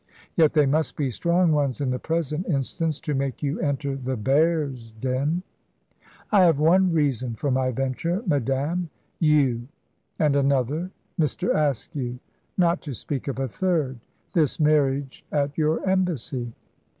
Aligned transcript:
"Yet 0.35 0.53
they 0.53 0.65
must 0.65 0.95
be 0.95 1.11
strong 1.11 1.51
ones 1.51 1.79
in 1.79 1.91
the 1.91 1.99
present 1.99 2.47
instance, 2.47 2.99
to 3.01 3.13
make 3.13 3.43
you 3.43 3.59
enter 3.59 3.95
the 3.95 4.17
bear's 4.17 4.89
den." 4.89 5.43
"I 6.31 6.39
have 6.41 6.57
one 6.57 6.91
reason 6.91 7.35
for 7.35 7.51
my 7.51 7.69
venture, 7.69 8.23
madame 8.25 8.89
you; 9.19 9.67
and 10.17 10.35
another 10.35 10.89
Mr. 11.19 11.53
Askew; 11.55 12.17
not 12.57 12.81
to 12.81 12.95
speak 12.95 13.27
of 13.27 13.37
a 13.37 13.47
third 13.47 13.99
this 14.33 14.59
marriage 14.59 15.23
at 15.31 15.55
your 15.55 15.87
Embassy." 15.87 16.51